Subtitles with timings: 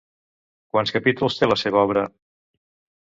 [0.75, 2.07] Quants capítols té la seva obra?